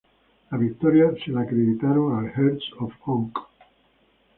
La 0.49 0.57
victoria 0.57 1.11
se 1.23 1.29
la 1.29 1.41
acreditaron 1.41 2.17
al 2.17 2.31
Hearts 2.35 2.73
of 2.79 2.91
Oak. 3.05 3.39